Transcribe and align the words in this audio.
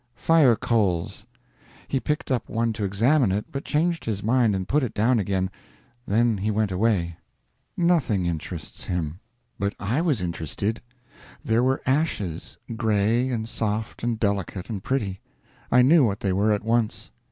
"Fire 0.15 0.55
coals." 0.55 1.27
He 1.87 1.99
picked 1.99 2.31
up 2.31 2.49
one 2.49 2.73
to 2.73 2.83
examine 2.83 3.31
it, 3.31 3.45
but 3.51 3.63
changed 3.63 4.05
his 4.05 4.23
mind 4.23 4.55
and 4.55 4.67
put 4.67 4.81
it 4.81 4.95
down 4.95 5.19
again. 5.19 5.51
Then 6.07 6.39
he 6.39 6.49
went 6.49 6.71
away. 6.71 7.17
_Nothing 7.77 8.21
_interests 8.25 8.85
him. 8.85 9.19
But 9.59 9.75
I 9.79 10.01
was 10.01 10.19
interested. 10.19 10.81
There 11.45 11.61
were 11.61 11.83
ashes, 11.85 12.57
gray 12.75 13.29
and 13.29 13.47
soft 13.47 14.01
and 14.01 14.19
delicate 14.19 14.71
and 14.71 14.83
pretty 14.83 15.19
I 15.71 15.83
knew 15.83 16.03
what 16.03 16.21
they 16.21 16.33
were 16.33 16.51
at 16.51 16.63
once. 16.65 17.11